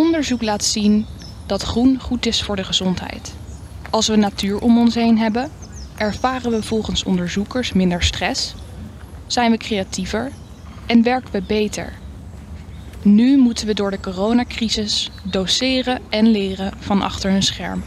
[0.00, 1.06] Onderzoek laat zien
[1.46, 3.34] dat groen goed is voor de gezondheid.
[3.90, 5.50] Als we natuur om ons heen hebben,
[5.96, 8.54] ervaren we volgens onderzoekers minder stress,
[9.26, 10.32] zijn we creatiever
[10.86, 11.92] en werken we beter.
[13.02, 17.82] Nu moeten we door de coronacrisis doseren en leren van achter een scherm.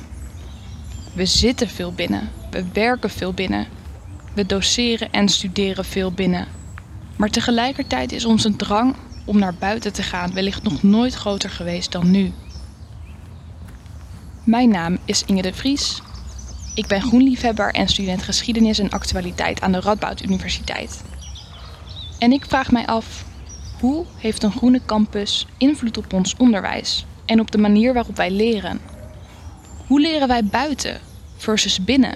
[1.13, 3.67] We zitten veel binnen, we werken veel binnen,
[4.35, 6.47] we doseren en studeren veel binnen.
[7.15, 8.95] Maar tegelijkertijd is onze drang
[9.25, 12.33] om naar buiten te gaan wellicht nog nooit groter geweest dan nu.
[14.43, 16.01] Mijn naam is Inge de Vries.
[16.75, 21.03] Ik ben groenliefhebber en student geschiedenis en actualiteit aan de Radboud Universiteit.
[22.19, 23.25] En ik vraag mij af,
[23.79, 28.31] hoe heeft een groene campus invloed op ons onderwijs en op de manier waarop wij
[28.31, 28.79] leren?
[29.87, 30.99] Hoe leren wij buiten
[31.37, 32.15] versus binnen?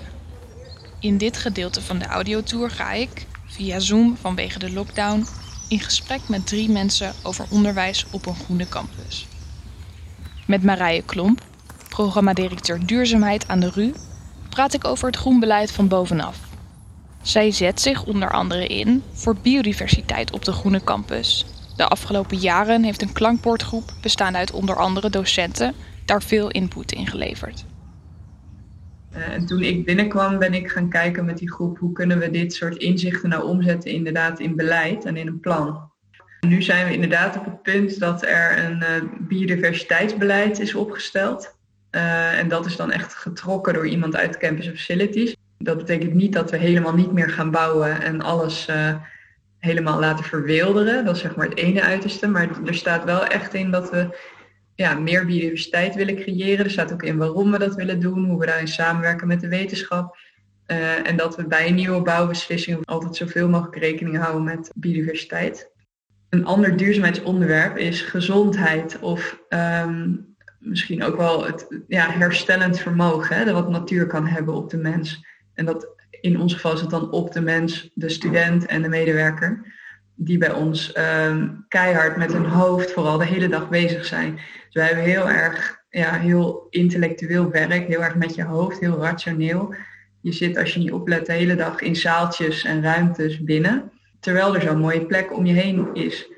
[1.00, 5.26] In dit gedeelte van de audiotour ga ik, via Zoom vanwege de lockdown,
[5.68, 9.28] in gesprek met drie mensen over onderwijs op een groene campus.
[10.46, 11.42] Met Marije Klomp,
[11.90, 13.94] programmadirecteur duurzaamheid aan de RU,
[14.50, 16.38] praat ik over het groenbeleid van bovenaf.
[17.22, 21.46] Zij zet zich onder andere in voor biodiversiteit op de groene campus.
[21.76, 25.76] De afgelopen jaren heeft een klankbordgroep bestaande uit onder andere docenten
[26.06, 27.66] daar veel input in geleverd.
[29.18, 32.30] Eh, en toen ik binnenkwam ben ik gaan kijken met die groep hoe kunnen we
[32.30, 35.92] dit soort inzichten nou omzetten inderdaad in beleid en in een plan.
[36.40, 41.56] Nu zijn we inderdaad op het punt dat er een uh, biodiversiteitsbeleid is opgesteld.
[41.92, 45.36] Uh, en dat is dan echt getrokken door iemand uit Campus Facilities.
[45.58, 48.70] Dat betekent niet dat we helemaal niet meer gaan bouwen en alles
[49.60, 51.06] helemaal laten verwilderen.
[51.06, 52.28] Dat is zeg maar het ene uiterste.
[52.28, 54.18] Maar er staat wel echt in dat we
[54.78, 56.66] ja, meer biodiversiteit willen creëren.
[56.66, 59.48] Er staat ook in waarom we dat willen doen, hoe we daarin samenwerken met de
[59.48, 60.18] wetenschap.
[60.68, 65.72] Uh, en dat we bij nieuwe bouwbeslissing altijd zoveel mogelijk rekening houden met biodiversiteit.
[66.30, 73.54] Een ander duurzaamheidsonderwerp is gezondheid of um, misschien ook wel het ja, herstellend vermogen hè,
[73.54, 75.26] wat natuur kan hebben op de mens.
[75.54, 78.90] En dat in ons geval is het dan op de mens, de student en de
[78.90, 79.76] medewerker,
[80.18, 84.36] die bij ons um, keihard met hun hoofd vooral de hele dag bezig zijn.
[84.36, 89.02] Dus wij hebben heel erg, ja, heel intellectueel werk, heel erg met je hoofd, heel
[89.02, 89.76] rationeel.
[90.22, 94.56] Je zit als je niet oplet de hele dag in zaaltjes en ruimtes binnen, terwijl
[94.56, 96.32] er zo'n mooie plek om je heen is.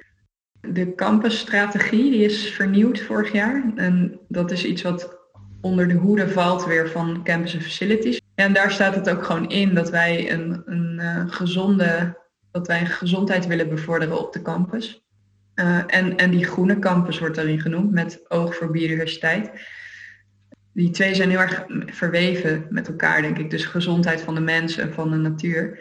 [0.61, 3.71] De campusstrategie die is vernieuwd vorig jaar.
[3.75, 5.17] En dat is iets wat
[5.61, 8.21] onder de hoede valt weer van Campus and Facilities.
[8.35, 12.18] En daar staat het ook gewoon in dat wij een, een uh, gezonde,
[12.51, 15.03] dat wij gezondheid willen bevorderen op de campus.
[15.55, 19.51] Uh, en, en die groene campus wordt daarin genoemd met oog voor biodiversiteit.
[20.73, 23.49] Die twee zijn heel erg verweven met elkaar, denk ik.
[23.49, 25.79] Dus gezondheid van de mens en van de natuur.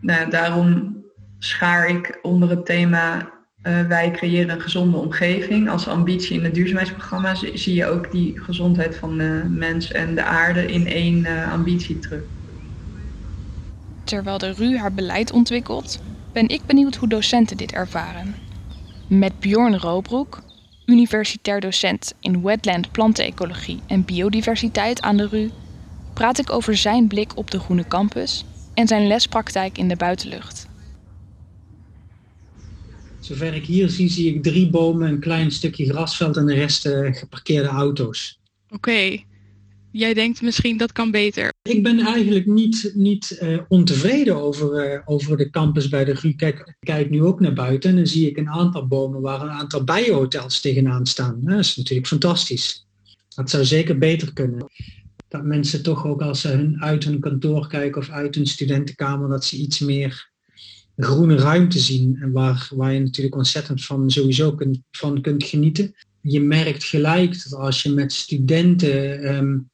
[0.00, 0.96] Nou, daarom
[1.38, 3.32] schaar ik onder het thema
[3.66, 5.68] uh, wij creëren een gezonde omgeving.
[5.68, 10.22] Als ambitie in het duurzaamheidsprogramma zie je ook die gezondheid van de mens en de
[10.22, 12.22] aarde in één uh, ambitie terug.
[14.04, 16.00] Terwijl de RU haar beleid ontwikkelt,
[16.32, 18.34] ben ik benieuwd hoe docenten dit ervaren.
[19.08, 20.42] Met Bjorn Roobroek,
[20.86, 25.50] universitair docent in wetland plantenecologie en biodiversiteit aan de RU,
[26.14, 28.44] praat ik over zijn blik op de groene campus
[28.74, 30.66] en zijn lespraktijk in de buitenlucht.
[33.20, 36.86] Zover ik hier zie, zie ik drie bomen, een klein stukje grasveld en de rest
[36.86, 38.38] uh, geparkeerde auto's.
[38.64, 38.74] Oké.
[38.74, 39.24] Okay.
[39.96, 41.52] Jij denkt misschien dat kan beter.
[41.62, 46.34] Ik ben eigenlijk niet, niet uh, ontevreden over, uh, over de campus bij de GU.
[46.34, 49.40] Kijk, ik kijk nu ook naar buiten en dan zie ik een aantal bomen waar
[49.40, 51.40] een aantal bijenhotels tegenaan staan.
[51.40, 52.86] Dat is natuurlijk fantastisch.
[53.34, 54.70] Dat zou zeker beter kunnen.
[55.28, 59.28] Dat mensen toch ook als ze hun, uit hun kantoor kijken of uit hun studentenkamer,
[59.28, 60.30] dat ze iets meer
[60.96, 65.94] groene ruimte zien en waar, waar je natuurlijk ontzettend van sowieso kunt, van kunt genieten.
[66.26, 69.70] Je merkt gelijk dat als je met studenten, um,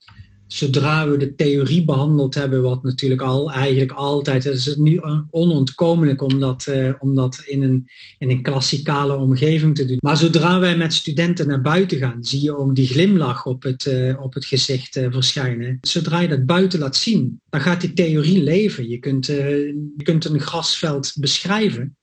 [0.47, 5.01] zodra we de theorie behandeld hebben, wat natuurlijk al eigenlijk altijd, het is nu
[5.31, 9.97] onontkomelijk om dat, uh, om dat in, een, in een klassikale omgeving te doen.
[10.01, 13.85] Maar zodra wij met studenten naar buiten gaan, zie je ook die glimlach op het,
[13.85, 15.79] uh, op het gezicht uh, verschijnen.
[15.81, 18.89] Zodra je dat buiten laat zien, dan gaat die theorie leven.
[18.89, 21.97] Je kunt, je kunt een grasveld beschrijven,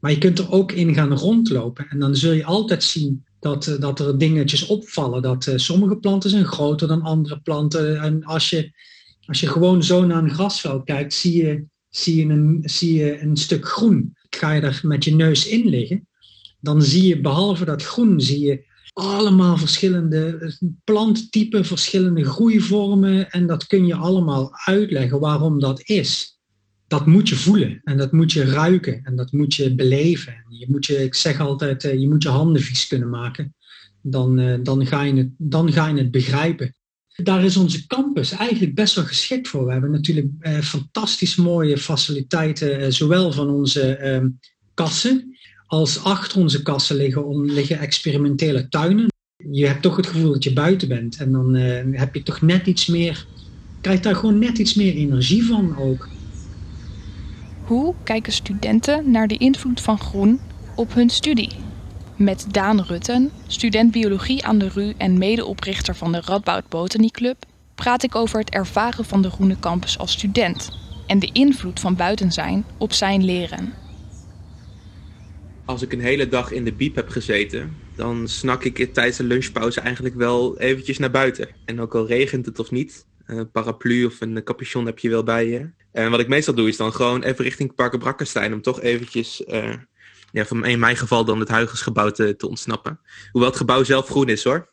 [0.00, 1.86] maar je kunt er ook in gaan rondlopen.
[1.88, 5.22] En dan zul je altijd zien dat, dat er dingetjes opvallen.
[5.22, 8.00] Dat uh, sommige planten zijn groter dan andere planten.
[8.00, 8.72] En als je,
[9.26, 13.20] als je gewoon zo naar een grasveld kijkt, zie je, zie je, een, zie je
[13.20, 14.16] een stuk groen.
[14.30, 16.08] Ga je daar met je neus in liggen,
[16.60, 20.52] dan zie je behalve dat groen, zie je allemaal verschillende
[20.84, 23.30] planttypen, verschillende groeivormen.
[23.30, 26.37] En dat kun je allemaal uitleggen waarom dat is
[26.88, 30.44] dat moet je voelen en dat moet je ruiken en dat moet je beleven.
[30.48, 33.54] Je moet je, ik zeg altijd, je moet je handen vies kunnen maken.
[34.02, 36.74] dan, dan, ga je het, dan ga je het begrijpen.
[37.22, 39.64] Daar is onze campus eigenlijk best wel geschikt voor.
[39.64, 44.24] We hebben natuurlijk eh, fantastisch mooie faciliteiten, eh, zowel van onze eh,
[44.74, 45.38] kassen
[45.68, 49.06] als achter onze kassen liggen, om, liggen experimentele tuinen.
[49.36, 52.40] Je hebt toch het gevoel dat je buiten bent en dan eh, heb je toch
[52.40, 53.26] net iets meer,
[53.80, 56.08] krijg daar gewoon net iets meer energie van ook.
[57.68, 60.40] Hoe kijken studenten naar de invloed van groen
[60.76, 61.50] op hun studie?
[62.16, 67.36] Met Daan Rutten, student biologie aan de RU en medeoprichter van de Radboud Botany Club,
[67.74, 70.70] praat ik over het ervaren van de Groene Campus als student
[71.06, 73.72] en de invloed van buiten zijn op zijn leren.
[75.64, 79.24] Als ik een hele dag in de biep heb gezeten, dan snak ik tijdens de
[79.24, 81.48] lunchpauze eigenlijk wel eventjes naar buiten.
[81.64, 85.24] En ook al regent het of niet, een paraplu of een capuchon heb je wel
[85.24, 85.70] bij je.
[85.98, 89.42] En wat ik meestal doe is dan gewoon even richting Parken Brakkenstein om toch eventjes
[89.46, 89.74] uh,
[90.32, 93.00] ja, van in mijn geval dan het Huigensgebouw te, te ontsnappen.
[93.30, 94.70] Hoewel het gebouw zelf groen is hoor.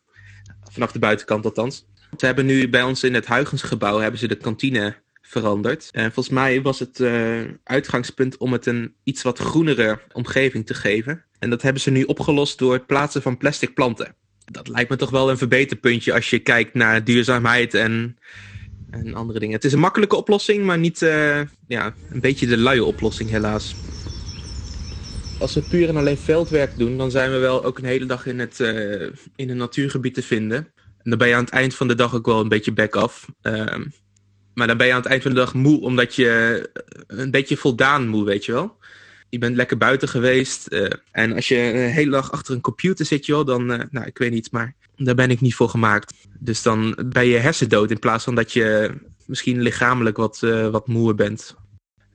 [0.72, 1.86] Vanaf de buitenkant althans.
[2.18, 5.90] Ze hebben nu bij ons in het Huigensgebouw hebben ze de kantine veranderd.
[5.92, 10.74] En volgens mij was het uh, uitgangspunt om het een iets wat groenere omgeving te
[10.74, 11.26] geven.
[11.40, 14.16] En dat hebben ze nu opgelost door het plaatsen van plastic planten.
[14.46, 18.18] Dat lijkt me toch wel een verbeterpuntje als je kijkt naar duurzaamheid en,
[18.90, 19.56] en andere dingen.
[19.56, 23.76] Het is een makkelijke oplossing, maar niet uh, ja, een beetje de luie oplossing helaas
[25.40, 28.26] als we puur en alleen veldwerk doen, dan zijn we wel ook een hele dag
[28.26, 30.58] in, het, uh, in een natuurgebied te vinden.
[30.78, 33.28] En dan ben je aan het eind van de dag ook wel een beetje back-off.
[33.42, 33.76] Uh,
[34.54, 36.70] maar dan ben je aan het eind van de dag moe, omdat je
[37.08, 38.78] een beetje voldaan moe, weet je wel.
[39.36, 40.68] Je bent lekker buiten geweest.
[40.70, 44.18] Uh, en als je een hele dag achter een computer zit, joh, dan, nou, ik
[44.18, 46.14] weet niet, maar daar ben ik niet voor gemaakt.
[46.40, 48.94] Dus dan ben je hersendood in plaats van dat je
[49.26, 50.40] misschien lichamelijk wat,
[50.72, 51.56] wat moeer bent.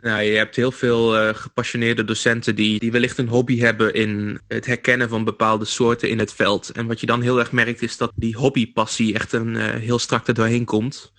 [0.00, 4.66] Nou, je hebt heel veel gepassioneerde docenten die, die wellicht een hobby hebben in het
[4.66, 6.70] herkennen van bepaalde soorten in het veld.
[6.70, 10.28] En wat je dan heel erg merkt is dat die hobbypassie echt een, heel strak
[10.28, 11.12] er doorheen komt.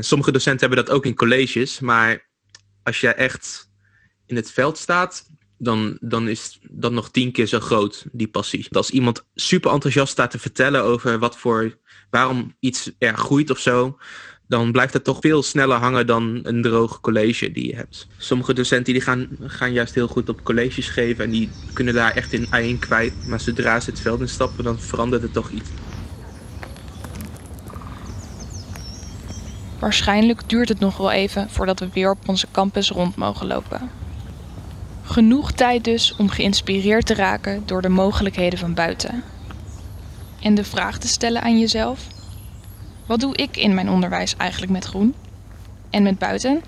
[0.00, 2.28] Sommige docenten hebben dat ook in colleges, maar
[2.82, 3.65] als jij echt
[4.26, 5.26] in het veld staat,
[5.58, 8.66] dan, dan is dat nog tien keer zo groot, die passie.
[8.70, 11.78] Als iemand super enthousiast staat te vertellen over wat voor,
[12.10, 13.98] waarom iets er groeit of zo,
[14.48, 18.06] dan blijft het toch veel sneller hangen dan een droog college die je hebt.
[18.16, 22.14] Sommige docenten die gaan, gaan juist heel goed op colleges geven en die kunnen daar
[22.14, 23.26] echt in eigen kwijt.
[23.26, 25.70] Maar zodra ze het veld instappen, dan verandert het toch iets.
[29.78, 33.90] Waarschijnlijk duurt het nog wel even voordat we weer op onze campus rond mogen lopen.
[35.08, 39.22] Genoeg tijd dus om geïnspireerd te raken door de mogelijkheden van buiten.
[40.40, 42.06] En de vraag te stellen aan jezelf:
[43.06, 45.14] wat doe ik in mijn onderwijs eigenlijk met groen?
[45.90, 46.62] En met buiten?